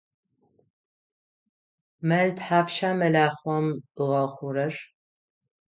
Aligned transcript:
Мэл 2.07 2.29
тхьапша 2.37 2.89
мэлахъом 2.97 3.65
ыгъэхъурэр? 4.01 4.73